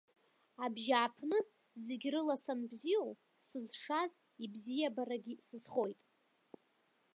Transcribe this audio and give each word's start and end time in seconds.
Абжьааԥны, 0.65 1.39
зегьрыла 1.83 2.35
санбзиоу, 2.43 3.11
сызшаз 3.45 4.11
ибзиабарагьы 4.43 5.35
сызхоит. 5.47 5.99